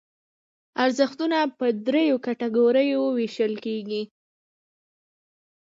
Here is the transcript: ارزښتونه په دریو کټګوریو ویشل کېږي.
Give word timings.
ارزښتونه 0.83 1.37
په 1.57 1.65
دریو 1.87 2.15
کټګوریو 2.25 3.01
ویشل 3.17 3.53
کېږي. 3.65 4.01